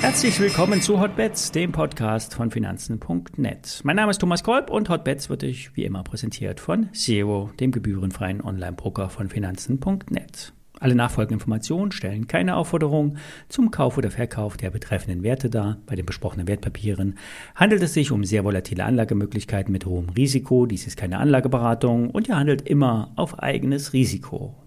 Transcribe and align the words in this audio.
Herzlich 0.00 0.38
willkommen 0.40 0.82
zu 0.82 1.00
Hotbets, 1.00 1.52
dem 1.52 1.72
Podcast 1.72 2.34
von 2.34 2.50
Finanzen.net. 2.50 3.80
Mein 3.82 3.96
Name 3.96 4.10
ist 4.10 4.18
Thomas 4.18 4.44
Kolb 4.44 4.68
und 4.68 4.88
Hotbets 4.88 5.30
wird 5.30 5.42
euch 5.42 5.74
wie 5.74 5.84
immer 5.84 6.02
präsentiert 6.02 6.60
von 6.60 6.92
Zero, 6.92 7.50
dem 7.58 7.72
gebührenfreien 7.72 8.42
Online-Broker 8.42 9.08
von 9.08 9.28
Finanzen.net. 9.28 10.52
Alle 10.80 10.94
nachfolgenden 10.96 11.36
Informationen 11.36 11.92
stellen 11.92 12.26
keine 12.26 12.56
Aufforderung 12.56 13.16
zum 13.48 13.70
Kauf 13.70 13.96
oder 13.96 14.10
Verkauf 14.10 14.56
der 14.56 14.70
betreffenden 14.70 15.22
Werte 15.22 15.48
dar. 15.48 15.78
Bei 15.86 15.94
den 15.94 16.04
besprochenen 16.04 16.48
Wertpapieren 16.48 17.16
handelt 17.54 17.82
es 17.82 17.94
sich 17.94 18.10
um 18.10 18.24
sehr 18.24 18.44
volatile 18.44 18.84
Anlagemöglichkeiten 18.84 19.72
mit 19.72 19.86
hohem 19.86 20.08
Risiko. 20.10 20.66
Dies 20.66 20.86
ist 20.86 20.96
keine 20.96 21.18
Anlageberatung 21.18 22.10
und 22.10 22.28
ihr 22.28 22.36
handelt 22.36 22.62
immer 22.62 23.12
auf 23.16 23.38
eigenes 23.38 23.92
Risiko. 23.92 24.61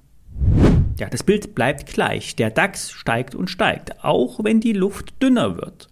Ja, 0.98 1.10
das 1.10 1.24
Bild 1.24 1.56
bleibt 1.56 1.88
gleich. 1.88 2.36
Der 2.36 2.50
DAX 2.50 2.92
steigt 2.92 3.36
und 3.36 3.50
steigt, 3.50 4.04
auch 4.04 4.44
wenn 4.44 4.60
die 4.62 4.74
Luft 4.74 5.22
dünner 5.22 5.58
wird. 5.58 5.90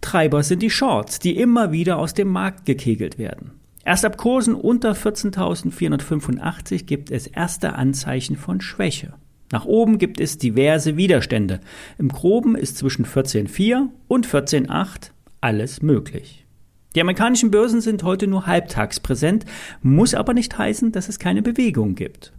Treiber 0.00 0.42
sind 0.42 0.62
die 0.62 0.70
Shorts, 0.70 1.18
die 1.18 1.36
immer 1.36 1.72
wieder 1.72 1.98
aus 1.98 2.14
dem 2.14 2.28
Markt 2.28 2.66
gekegelt 2.66 3.18
werden. 3.18 3.52
Erst 3.84 4.04
ab 4.04 4.16
Kursen 4.16 4.54
unter 4.54 4.92
14.485 4.92 6.84
gibt 6.84 7.10
es 7.10 7.26
erste 7.26 7.74
Anzeichen 7.74 8.36
von 8.36 8.60
Schwäche. 8.62 9.14
Nach 9.52 9.66
oben 9.66 9.98
gibt 9.98 10.20
es 10.20 10.38
diverse 10.38 10.96
Widerstände. 10.96 11.60
Im 11.98 12.08
Groben 12.08 12.56
ist 12.56 12.78
zwischen 12.78 13.04
14.4 13.04 13.88
und 14.08 14.26
14.8 14.26 15.10
alles 15.42 15.82
möglich. 15.82 16.46
Die 16.94 17.00
amerikanischen 17.00 17.50
Börsen 17.50 17.80
sind 17.80 18.04
heute 18.04 18.26
nur 18.26 18.46
halbtags 18.46 19.00
präsent, 19.00 19.44
muss 19.82 20.14
aber 20.14 20.32
nicht 20.32 20.56
heißen, 20.56 20.92
dass 20.92 21.08
es 21.08 21.18
keine 21.18 21.42
Bewegung 21.42 21.94
gibt. 21.94 22.32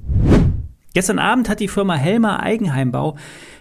Gestern 0.95 1.19
Abend 1.19 1.49
hat 1.49 1.59
die 1.59 1.67
Firma 1.67 1.95
Helmer 1.95 2.41
Eigenheimbau 2.41 3.17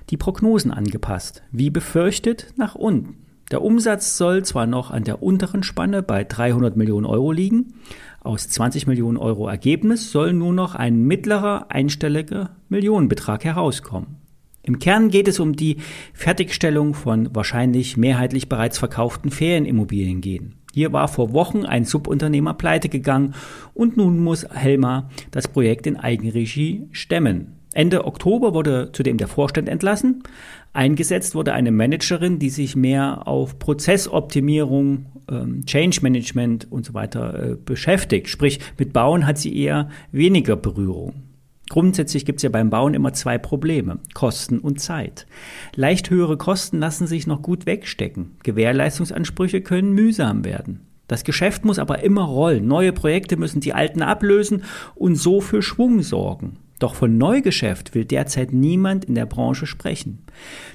die 0.09 0.17
Prognosen 0.17 0.71
angepasst, 0.71 1.43
wie 1.51 1.69
befürchtet 1.69 2.55
nach 2.57 2.77
unten. 2.77 3.17
Der 3.51 3.61
Umsatz 3.61 4.17
soll 4.17 4.45
zwar 4.45 4.69
noch 4.69 4.93
an 4.93 5.03
der 5.03 5.21
unteren 5.21 5.65
Spanne 5.65 6.05
bei 6.05 6.23
300 6.23 6.77
Millionen 6.77 7.07
Euro 7.07 7.33
liegen, 7.33 7.75
aus 8.21 8.49
20 8.49 8.87
Millionen 8.87 9.19
Euro 9.19 9.49
Ergebnis 9.49 10.13
soll 10.13 10.33
nur 10.33 10.53
noch 10.53 10.77
ein 10.77 11.03
mittlerer 11.03 11.67
einstelliger 11.71 12.51
Millionenbetrag 12.69 13.45
herauskommen. 13.45 14.19
Im 14.63 14.79
Kern 14.79 15.09
geht 15.09 15.27
es 15.27 15.41
um 15.41 15.57
die 15.57 15.79
Fertigstellung 16.13 16.95
von 16.95 17.35
wahrscheinlich 17.35 17.97
mehrheitlich 17.97 18.49
bereits 18.49 18.79
verkauften 18.79 19.33
Ferienimmobilien 19.33 20.21
gehen. 20.21 20.55
Hier 20.75 20.93
war 20.93 21.07
vor 21.07 21.33
Wochen 21.33 21.65
ein 21.65 21.85
Subunternehmer 21.85 22.53
pleite 22.53 22.89
gegangen 22.89 23.35
und 23.75 23.97
nun 23.97 24.19
muss 24.19 24.45
Helma 24.53 25.09
das 25.31 25.47
Projekt 25.47 25.87
in 25.87 25.97
Eigenregie 25.97 26.89
stemmen. 26.91 27.61
Ende 27.75 28.05
Oktober 28.05 28.55
wurde 28.55 28.91
zudem 28.91 29.17
der 29.17 29.29
Vorstand 29.29 29.69
entlassen. 29.69 30.25
Eingesetzt 30.73 31.37
wurde 31.37 31.53
eine 31.53 31.71
Managerin, 31.71 32.41
die 32.41 32.51
sich 32.51 32.75
mehr 32.75 33.29
auf 33.29 33.61
Prozessoptimierung, 33.61 35.07
ähm, 35.31 35.65
Change 35.65 36.01
Management 36.03 36.73
und 36.73 36.85
so 36.85 36.93
weiter 36.93 37.53
äh, 37.53 37.55
beschäftigt. 37.55 38.29
Sprich, 38.29 38.59
mit 38.77 38.93
Bauen 38.93 39.29
hat 39.29 39.39
sie 39.39 39.57
eher 39.57 39.91
weniger 40.11 40.57
Berührung. 40.57 41.34
Grundsätzlich 41.71 42.25
gibt 42.27 42.39
es 42.39 42.43
ja 42.43 42.51
beim 42.51 42.71
Bauen 42.71 42.95
immer 42.95 43.13
zwei 43.15 43.39
Probleme, 43.39 43.99
Kosten 44.13 44.59
und 44.59 44.81
Zeit. 44.81 45.27
Leicht 45.75 46.11
höhere 46.11 46.37
Kosten 46.37 46.79
lassen 46.79 47.07
sich 47.07 47.27
noch 47.27 47.43
gut 47.43 47.67
wegstecken. 47.67 48.37
Gewährleistungsansprüche 48.43 49.63
können 49.63 49.93
mühsam 49.93 50.45
werden. 50.45 50.81
Das 51.09 51.25
Geschäft 51.25 51.65
muss 51.65 51.79
aber 51.79 52.03
immer 52.03 52.25
rollen. 52.25 52.67
Neue 52.67 52.93
Projekte 52.93 53.37
müssen 53.37 53.61
die 53.61 53.75
alten 53.75 54.03
ablösen 54.03 54.65
und 54.95 55.17
so 55.17 55.41
für 55.41 55.63
Schwung 55.63 56.03
sorgen. 56.03 56.59
Doch 56.79 56.95
von 56.95 57.17
Neugeschäft 57.17 57.95
will 57.95 58.05
derzeit 58.05 58.53
niemand 58.53 59.05
in 59.05 59.15
der 59.15 59.27
Branche 59.27 59.67
sprechen. 59.67 60.25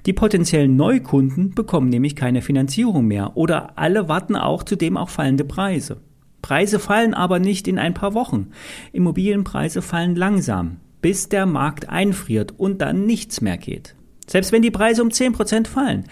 Die 0.06 0.14
potenziellen 0.14 0.76
Neukunden 0.76 1.54
bekommen 1.54 1.90
nämlich 1.90 2.16
keine 2.16 2.42
Finanzierung 2.42 3.06
mehr 3.06 3.36
oder 3.36 3.78
alle 3.78 4.08
warten 4.08 4.36
auch 4.36 4.64
zudem 4.64 4.98
auf 4.98 5.10
fallende 5.10 5.44
Preise. 5.44 6.02
Preise 6.42 6.80
fallen 6.80 7.14
aber 7.14 7.40
nicht 7.40 7.68
in 7.68 7.80
ein 7.80 7.94
paar 7.94 8.14
Wochen. 8.14 8.52
Immobilienpreise 8.92 9.82
fallen 9.82 10.16
langsam, 10.16 10.78
bis 11.02 11.30
der 11.30 11.46
Markt 11.46 11.90
einfriert 11.90 12.54
und 12.58 12.82
dann 12.82 13.06
nichts 13.06 13.42
mehr 13.42 13.58
geht. 13.58 13.96
Selbst 14.28 14.52
wenn 14.52 14.62
die 14.62 14.72
Preise 14.72 15.02
um 15.02 15.10
10% 15.10 15.68
fallen. 15.68 16.06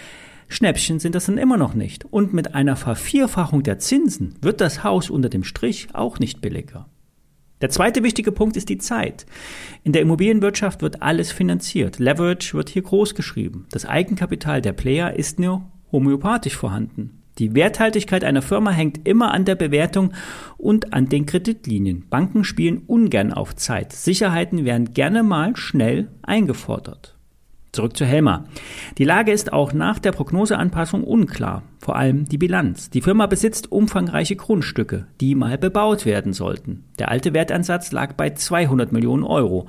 Schnäppchen 0.50 1.00
sind 1.00 1.14
das 1.14 1.26
dann 1.26 1.38
immer 1.38 1.58
noch 1.58 1.74
nicht. 1.74 2.06
Und 2.06 2.34
mit 2.34 2.56
einer 2.56 2.76
Vervierfachung 2.76 3.64
der 3.64 3.80
Zinsen 3.80 4.36
wird 4.42 4.62
das 4.62 4.84
Haus 4.84 5.10
unter 5.10 5.30
dem 5.30 5.44
Strich 5.44 5.90
auch 5.94 6.20
nicht 6.20 6.42
billiger. 6.42 6.88
Der 7.62 7.70
zweite 7.70 8.04
wichtige 8.04 8.32
Punkt 8.32 8.56
ist 8.56 8.70
die 8.70 8.78
Zeit. 8.78 9.26
In 9.84 9.92
der 9.92 10.04
Immobilienwirtschaft 10.04 10.82
wird 10.82 11.02
alles 11.02 11.32
finanziert. 11.32 11.98
Leverage 11.98 12.54
wird 12.54 12.70
hier 12.70 12.84
groß 12.84 13.16
geschrieben. 13.16 13.66
Das 13.72 13.86
Eigenkapital 13.86 14.62
der 14.62 14.74
Player 14.74 15.14
ist 15.14 15.40
nur 15.40 15.66
homöopathisch 15.92 16.56
vorhanden. 16.56 17.24
Die 17.40 17.54
Werthaltigkeit 17.54 18.24
einer 18.24 18.42
Firma 18.42 18.72
hängt 18.72 19.08
immer 19.08 19.34
an 19.34 19.46
der 19.46 19.56
Bewertung 19.56 20.14
und 20.58 20.94
an 20.94 21.10
den 21.10 21.26
Kreditlinien. 21.26 22.06
Banken 22.10 22.44
spielen 22.44 22.84
ungern 22.88 23.32
auf 23.32 23.56
Zeit. 23.56 23.94
Sicherheiten 23.94 24.66
werden 24.66 24.94
gerne 24.94 25.24
mal 25.24 25.56
schnell 25.56 26.10
eingefordert. 26.24 27.18
Zurück 27.74 27.96
zu 27.96 28.06
Helma. 28.06 28.46
Die 28.98 29.04
Lage 29.04 29.32
ist 29.32 29.54
auch 29.54 29.72
nach 29.72 30.00
der 30.00 30.12
Prognoseanpassung 30.12 31.04
unklar, 31.04 31.62
vor 31.78 31.96
allem 31.96 32.26
die 32.28 32.40
Bilanz. 32.40 32.90
Die 32.90 33.02
Firma 33.02 33.28
besitzt 33.28 33.72
umfangreiche 33.72 34.36
Grundstücke, 34.36 35.06
die 35.22 35.36
mal 35.36 35.60
bebaut 35.60 36.06
werden 36.06 36.34
sollten. 36.34 36.86
Der 36.98 37.12
alte 37.12 37.36
Wertansatz 37.36 37.92
lag 37.92 38.14
bei 38.14 38.32
200 38.32 38.92
Millionen 38.92 39.24
Euro, 39.24 39.68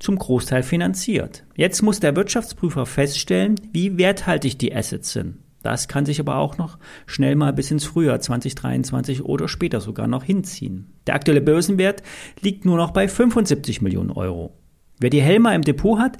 zum 0.00 0.18
Großteil 0.18 0.64
finanziert. 0.64 1.44
Jetzt 1.54 1.82
muss 1.82 2.00
der 2.00 2.16
Wirtschaftsprüfer 2.16 2.86
feststellen, 2.86 3.54
wie 3.72 3.98
werthaltig 3.98 4.58
die 4.58 4.74
Assets 4.74 5.12
sind. 5.12 5.43
Das 5.64 5.88
kann 5.88 6.04
sich 6.04 6.20
aber 6.20 6.36
auch 6.36 6.58
noch 6.58 6.78
schnell 7.06 7.36
mal 7.36 7.54
bis 7.54 7.70
ins 7.70 7.86
Frühjahr 7.86 8.20
2023 8.20 9.24
oder 9.24 9.48
später 9.48 9.80
sogar 9.80 10.06
noch 10.06 10.22
hinziehen. 10.22 10.92
Der 11.06 11.14
aktuelle 11.14 11.40
Börsenwert 11.40 12.02
liegt 12.42 12.66
nur 12.66 12.76
noch 12.76 12.90
bei 12.90 13.08
75 13.08 13.80
Millionen 13.80 14.10
Euro. 14.10 14.52
Wer 15.00 15.08
die 15.08 15.22
Helma 15.22 15.54
im 15.54 15.62
Depot 15.62 15.98
hat, 15.98 16.18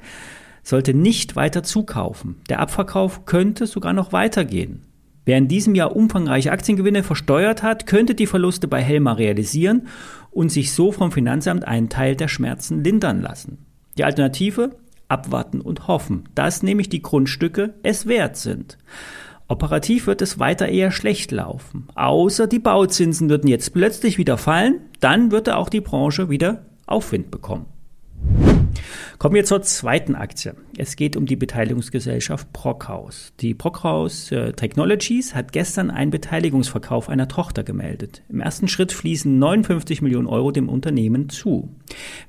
sollte 0.63 0.95
nicht 0.95 1.35
weiter 1.35 1.61
zukaufen. 1.61 2.37
Der 2.49 2.59
Abverkauf 2.59 3.25
könnte 3.25 3.67
sogar 3.67 3.93
noch 3.93 4.13
weitergehen. 4.13 4.81
Wer 5.25 5.37
in 5.37 5.47
diesem 5.47 5.75
Jahr 5.75 5.95
umfangreiche 5.95 6.51
Aktiengewinne 6.51 7.03
versteuert 7.03 7.61
hat, 7.61 7.85
könnte 7.85 8.15
die 8.15 8.27
Verluste 8.27 8.67
bei 8.67 8.81
Helma 8.81 9.13
realisieren 9.13 9.87
und 10.31 10.49
sich 10.49 10.73
so 10.73 10.91
vom 10.91 11.11
Finanzamt 11.11 11.67
einen 11.67 11.89
Teil 11.89 12.15
der 12.15 12.29
Schmerzen 12.29 12.83
lindern 12.83 13.21
lassen. 13.21 13.59
Die 13.95 14.05
Alternative? 14.05 14.75
Abwarten 15.07 15.61
und 15.61 15.87
hoffen, 15.87 16.29
dass 16.33 16.63
nämlich 16.63 16.89
die 16.89 17.03
Grundstücke 17.03 17.75
es 17.83 18.07
wert 18.07 18.37
sind. 18.37 18.79
Operativ 19.47 20.07
wird 20.07 20.21
es 20.23 20.39
weiter 20.39 20.67
eher 20.67 20.91
schlecht 20.91 21.31
laufen. 21.31 21.87
Außer 21.93 22.47
die 22.47 22.59
Bauzinsen 22.59 23.29
würden 23.29 23.47
jetzt 23.47 23.73
plötzlich 23.73 24.17
wieder 24.17 24.37
fallen, 24.37 24.81
dann 24.99 25.31
würde 25.31 25.57
auch 25.57 25.69
die 25.69 25.81
Branche 25.81 26.29
wieder 26.29 26.65
Aufwind 26.87 27.29
bekommen. 27.29 27.67
Kommen 29.19 29.35
wir 29.35 29.45
zur 29.45 29.61
zweiten 29.61 30.15
Aktie. 30.15 30.55
Es 30.77 30.95
geht 30.95 31.15
um 31.15 31.25
die 31.25 31.35
Beteiligungsgesellschaft 31.35 32.51
Brockhaus. 32.51 33.33
Die 33.39 33.53
Brockhaus 33.53 34.31
äh, 34.31 34.53
Technologies 34.53 35.35
hat 35.35 35.51
gestern 35.51 35.89
einen 35.89 36.11
Beteiligungsverkauf 36.11 37.07
einer 37.07 37.27
Tochter 37.27 37.63
gemeldet. 37.63 38.23
Im 38.29 38.41
ersten 38.41 38.67
Schritt 38.67 38.91
fließen 38.91 39.39
59 39.39 40.01
Millionen 40.01 40.27
Euro 40.27 40.51
dem 40.51 40.69
Unternehmen 40.69 41.29
zu. 41.29 41.69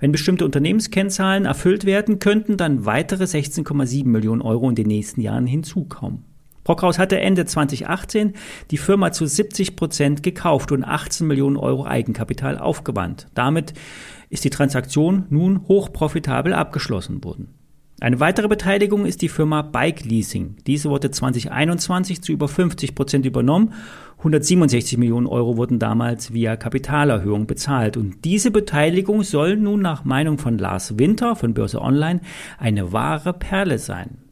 Wenn 0.00 0.12
bestimmte 0.12 0.44
Unternehmenskennzahlen 0.44 1.44
erfüllt 1.44 1.86
werden, 1.86 2.18
könnten 2.18 2.56
dann 2.56 2.84
weitere 2.84 3.24
16,7 3.24 4.06
Millionen 4.06 4.42
Euro 4.42 4.68
in 4.68 4.76
den 4.76 4.86
nächsten 4.86 5.20
Jahren 5.22 5.46
hinzukommen. 5.46 6.35
Brockhaus 6.66 6.98
hatte 6.98 7.20
Ende 7.20 7.44
2018 7.44 8.32
die 8.72 8.76
Firma 8.76 9.12
zu 9.12 9.24
70 9.24 9.76
Prozent 9.76 10.24
gekauft 10.24 10.72
und 10.72 10.82
18 10.82 11.24
Millionen 11.24 11.56
Euro 11.56 11.86
Eigenkapital 11.86 12.58
aufgewandt. 12.58 13.28
Damit 13.34 13.72
ist 14.30 14.42
die 14.42 14.50
Transaktion 14.50 15.26
nun 15.30 15.68
hochprofitabel 15.68 16.52
abgeschlossen 16.52 17.22
worden. 17.22 17.54
Eine 18.00 18.18
weitere 18.18 18.48
Beteiligung 18.48 19.06
ist 19.06 19.22
die 19.22 19.28
Firma 19.28 19.62
Bike 19.62 20.04
Leasing. 20.04 20.56
Diese 20.66 20.90
wurde 20.90 21.12
2021 21.12 22.20
zu 22.20 22.32
über 22.32 22.48
50 22.48 22.96
Prozent 22.96 23.26
übernommen. 23.26 23.72
167 24.18 24.98
Millionen 24.98 25.28
Euro 25.28 25.56
wurden 25.56 25.78
damals 25.78 26.32
via 26.32 26.56
Kapitalerhöhung 26.56 27.46
bezahlt. 27.46 27.96
Und 27.96 28.24
diese 28.24 28.50
Beteiligung 28.50 29.22
soll 29.22 29.56
nun 29.56 29.82
nach 29.82 30.04
Meinung 30.04 30.38
von 30.38 30.58
Lars 30.58 30.98
Winter 30.98 31.36
von 31.36 31.54
Börse 31.54 31.80
Online 31.80 32.22
eine 32.58 32.92
wahre 32.92 33.32
Perle 33.34 33.78
sein. 33.78 34.25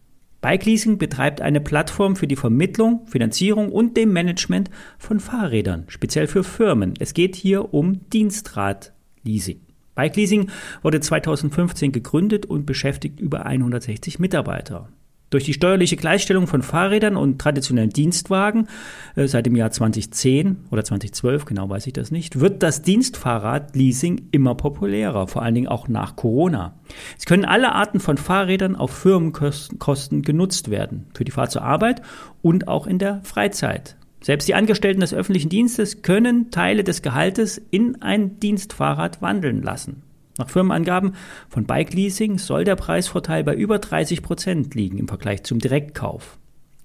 Bike 0.45 0.99
betreibt 0.99 1.41
eine 1.41 1.63
Plattform 1.63 2.17
für 2.17 2.27
die 2.27 2.37
Vermittlung, 2.37 3.07
Finanzierung 3.07 3.73
und 3.73 3.97
dem 3.97 4.13
Management 4.13 4.69
von 4.99 5.19
Fahrrädern, 5.19 5.85
speziell 5.89 6.27
für 6.27 6.45
Firmen. 6.45 6.93
Es 6.99 7.15
geht 7.15 7.35
hier 7.35 7.73
um 7.73 8.11
Dienstradleasing. 8.11 9.61
Bike 9.95 10.49
wurde 10.83 11.01
2015 11.01 11.93
gegründet 11.93 12.45
und 12.45 12.67
beschäftigt 12.67 13.21
über 13.21 13.47
160 13.47 14.19
Mitarbeiter. 14.19 14.91
Durch 15.35 15.43
die 15.43 15.53
steuerliche 15.53 15.97
Gleichstellung 15.97 16.47
von 16.47 16.63
Fahrrädern 16.63 17.17
und 17.17 17.41
traditionellen 17.41 17.91
Dienstwagen 17.91 18.69
äh, 19.17 19.27
seit 19.27 19.47
dem 19.47 19.57
Jahr 19.57 19.73
2010 19.73 20.59
oder 20.71 20.85
2012, 20.85 21.45
genau 21.45 21.69
weiß 21.69 21.89
ich 21.89 21.93
das 21.93 22.13
nicht, 22.13 22.39
wird 22.39 22.63
das 22.63 22.83
Dienstfahrradleasing 22.83 24.29
immer 24.31 24.55
populärer, 24.55 25.27
vor 25.27 25.43
allen 25.43 25.57
Dingen 25.57 25.67
auch 25.67 25.89
nach 25.89 26.15
Corona. 26.15 26.79
Es 27.19 27.25
können 27.25 27.45
alle 27.45 27.73
Arten 27.73 27.99
von 27.99 28.17
Fahrrädern 28.17 28.77
auf 28.77 28.93
Firmenkosten 28.93 30.23
genutzt 30.23 30.71
werden, 30.71 31.07
für 31.15 31.25
die 31.25 31.33
Fahrt 31.33 31.51
zur 31.51 31.63
Arbeit 31.63 32.03
und 32.41 32.69
auch 32.69 32.87
in 32.87 33.01
der 33.01 33.21
Freizeit. 33.25 33.97
Selbst 34.21 34.47
die 34.47 34.55
Angestellten 34.55 35.01
des 35.01 35.15
öffentlichen 35.15 35.49
Dienstes 35.49 36.03
können 36.03 36.53
Teile 36.53 36.85
des 36.85 37.03
Gehaltes 37.03 37.61
in 37.73 38.01
ein 38.03 38.39
Dienstfahrrad 38.39 39.21
wandeln 39.21 39.65
lassen. 39.65 40.05
Nach 40.37 40.51
Firmenangaben 40.51 41.15
von 41.49 41.65
Bike 41.65 41.93
Leasing 41.93 42.39
soll 42.39 42.65
der 42.65 42.77
Preisvorteil 42.77 43.45
bei 43.45 43.55
über 43.55 43.79
30 43.79 44.23
Prozent 44.23 44.75
liegen 44.75 44.99
im 44.99 45.09
Vergleich 45.09 45.45
zum 45.45 45.61
Direktkauf. 45.61 46.39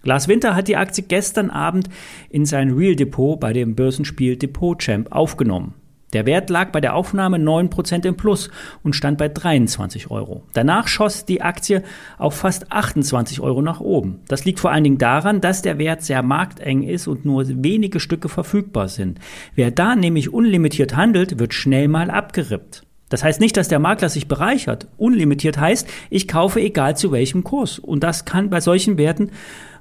Lars 0.04 0.28
Winter 0.28 0.56
hat 0.56 0.68
die 0.68 0.78
Aktie 0.78 1.04
gestern 1.04 1.50
Abend 1.50 1.90
in 2.30 2.46
sein 2.46 2.72
Real 2.72 2.96
Depot 2.96 3.40
bei 3.40 3.52
dem 3.52 3.76
Börsenspiel 3.76 4.38
Depot 4.38 4.80
Champ 4.80 5.12
aufgenommen. 5.12 5.74
Der 6.14 6.26
Wert 6.26 6.50
lag 6.50 6.72
bei 6.72 6.82
der 6.82 6.96
Aufnahme 6.96 7.38
9% 7.38 8.06
im 8.06 8.18
Plus 8.18 8.50
und 8.82 8.96
stand 8.96 9.20
bei 9.20 9.30
23 9.30 10.10
Euro. 10.10 10.44
Danach 10.54 10.88
schoss 10.88 11.26
die 11.26 11.42
Aktie 11.42 11.84
auf 12.18 12.36
fast 12.36 12.72
28 12.72 13.42
Euro 13.42 13.62
nach 13.62 13.80
oben. 13.80 14.22
Das 14.28 14.44
liegt 14.44 14.60
vor 14.60 14.72
allen 14.72 14.84
Dingen 14.84 14.98
daran, 14.98 15.40
dass 15.40 15.62
der 15.62 15.78
Wert 15.78 16.02
sehr 16.02 16.24
markteng 16.24 16.82
ist 16.82 17.08
und 17.08 17.26
nur 17.26 17.46
wenige 17.48 18.00
Stücke 18.00 18.28
verfügbar 18.28 18.88
sind. 18.88 19.20
Wer 19.54 19.70
da 19.70 19.96
nämlich 19.96 20.34
unlimitiert 20.34 20.96
handelt, 20.96 21.38
wird 21.38 21.54
schnell 21.54 21.88
mal 21.88 22.10
abgerippt. 22.10 22.84
Das 23.10 23.24
heißt 23.24 23.40
nicht, 23.40 23.58
dass 23.58 23.68
der 23.68 23.80
Makler 23.80 24.10
sich 24.10 24.28
bereichert. 24.28 24.88
Unlimitiert 24.98 25.58
heißt, 25.58 25.88
ich 26.10 26.28
kaufe 26.28 26.62
egal 26.62 26.96
zu 26.96 27.12
welchem 27.12 27.44
Kurs. 27.44 27.80
Und 27.80 28.04
das 28.04 28.26
kann 28.26 28.50
bei 28.50 28.62
solchen 28.62 28.98
Werten 28.98 29.32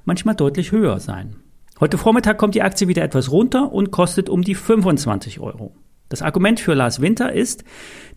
manchmal 0.03 0.35
deutlich 0.35 0.71
höher 0.71 0.99
sein. 0.99 1.35
Heute 1.79 1.97
Vormittag 1.97 2.37
kommt 2.37 2.55
die 2.55 2.63
Aktie 2.63 2.87
wieder 2.87 3.03
etwas 3.03 3.31
runter 3.31 3.71
und 3.71 3.91
kostet 3.91 4.29
um 4.29 4.41
die 4.41 4.55
25 4.55 5.39
Euro. 5.39 5.73
Das 6.09 6.21
Argument 6.21 6.59
für 6.59 6.73
Lars 6.73 7.01
Winter 7.01 7.31
ist 7.31 7.63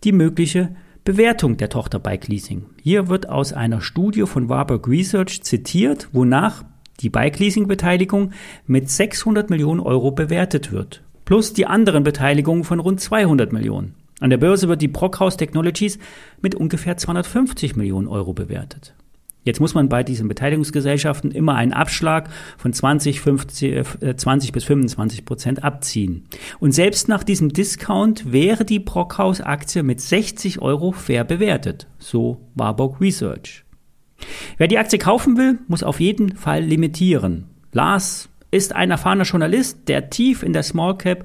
die 0.02 0.12
mögliche 0.12 0.74
Bewertung 1.04 1.58
der 1.58 1.68
Tochter 1.68 1.98
Bike 1.98 2.28
Leasing. 2.28 2.64
Hier 2.80 3.08
wird 3.08 3.28
aus 3.28 3.52
einer 3.52 3.80
Studie 3.80 4.22
von 4.22 4.48
Warburg 4.48 4.88
Research 4.88 5.42
zitiert, 5.42 6.08
wonach 6.12 6.64
die 7.00 7.10
Bike 7.10 7.38
Leasing 7.38 7.68
Beteiligung 7.68 8.32
mit 8.66 8.88
600 8.88 9.50
Millionen 9.50 9.80
Euro 9.80 10.12
bewertet 10.12 10.72
wird. 10.72 11.02
Plus 11.24 11.52
die 11.52 11.66
anderen 11.66 12.04
Beteiligungen 12.04 12.64
von 12.64 12.80
rund 12.80 13.00
200 13.00 13.52
Millionen. 13.52 13.94
An 14.22 14.30
der 14.30 14.36
Börse 14.36 14.68
wird 14.68 14.80
die 14.80 14.86
Brockhaus 14.86 15.36
Technologies 15.36 15.98
mit 16.40 16.54
ungefähr 16.54 16.96
250 16.96 17.74
Millionen 17.74 18.06
Euro 18.06 18.32
bewertet. 18.32 18.94
Jetzt 19.42 19.58
muss 19.58 19.74
man 19.74 19.88
bei 19.88 20.04
diesen 20.04 20.28
Beteiligungsgesellschaften 20.28 21.32
immer 21.32 21.56
einen 21.56 21.72
Abschlag 21.72 22.30
von 22.56 22.72
20, 22.72 23.20
50, 23.20 23.84
20 24.16 24.52
bis 24.52 24.62
25 24.62 25.24
Prozent 25.24 25.64
abziehen. 25.64 26.28
Und 26.60 26.70
selbst 26.70 27.08
nach 27.08 27.24
diesem 27.24 27.52
Discount 27.52 28.30
wäre 28.30 28.64
die 28.64 28.78
Brockhaus-Aktie 28.78 29.82
mit 29.82 30.00
60 30.00 30.62
Euro 30.62 30.92
fair 30.92 31.24
bewertet. 31.24 31.88
So 31.98 32.46
Warburg 32.54 33.00
Research. 33.00 33.64
Wer 34.56 34.68
die 34.68 34.78
Aktie 34.78 35.00
kaufen 35.00 35.36
will, 35.36 35.58
muss 35.66 35.82
auf 35.82 35.98
jeden 35.98 36.36
Fall 36.36 36.62
limitieren. 36.62 37.46
Lars 37.72 38.28
ist 38.52 38.72
ein 38.72 38.92
erfahrener 38.92 39.24
Journalist, 39.24 39.88
der 39.88 40.10
tief 40.10 40.44
in 40.44 40.52
der 40.52 40.62
Small 40.62 40.96
Cap 40.96 41.24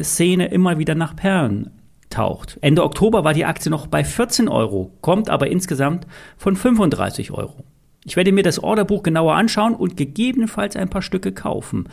Szene 0.00 0.46
immer 0.48 0.78
wieder 0.78 0.94
nach 0.94 1.14
Perlen 1.14 1.72
taucht. 2.10 2.58
Ende 2.60 2.84
Oktober 2.84 3.24
war 3.24 3.34
die 3.34 3.44
Aktie 3.44 3.70
noch 3.70 3.86
bei 3.86 4.04
14 4.04 4.48
Euro, 4.48 4.92
kommt 5.00 5.30
aber 5.30 5.48
insgesamt 5.48 6.06
von 6.36 6.56
35 6.56 7.30
Euro. 7.30 7.64
Ich 8.04 8.16
werde 8.16 8.32
mir 8.32 8.42
das 8.42 8.62
Orderbuch 8.62 9.02
genauer 9.02 9.34
anschauen 9.34 9.74
und 9.74 9.96
gegebenenfalls 9.96 10.74
ein 10.74 10.88
paar 10.88 11.02
Stücke 11.02 11.32
kaufen. 11.32 11.88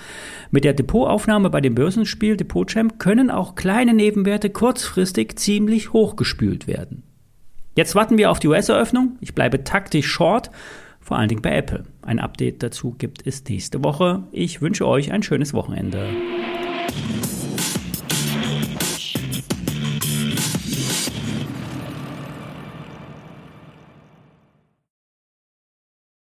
Mit 0.51 0.63
der 0.63 0.73
Depotaufnahme 0.73 1.49
bei 1.49 1.59
dem 1.59 1.75
Börsenspiel 1.75 2.37
Depotchamp 2.37 2.97
können 2.97 3.29
auch 3.29 3.55
kleine 3.55 3.93
Nebenwerte 3.93 4.49
kurzfristig 4.49 5.37
ziemlich 5.37 5.91
hochgespült 5.91 6.65
werden. 6.67 7.03
Jetzt 7.75 7.93
warten 7.93 8.17
wir 8.17 8.31
auf 8.31 8.39
die 8.39 8.47
US-Eröffnung. 8.47 9.17
Ich 9.19 9.35
bleibe 9.35 9.63
taktisch 9.63 10.07
short, 10.07 10.49
vor 11.01 11.17
allen 11.17 11.29
Dingen 11.29 11.41
bei 11.41 11.55
Apple. 11.55 11.83
Ein 12.01 12.19
Update 12.19 12.63
dazu 12.63 12.95
gibt 12.97 13.27
es 13.27 13.43
nächste 13.43 13.83
Woche. 13.83 14.23
Ich 14.31 14.61
wünsche 14.61 14.87
euch 14.87 15.11
ein 15.11 15.23
schönes 15.23 15.53
Wochenende. 15.53 16.09